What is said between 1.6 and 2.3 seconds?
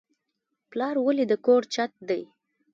چت دی؟